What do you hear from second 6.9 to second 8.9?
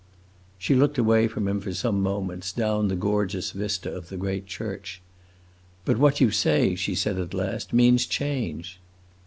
said at last, "means change!"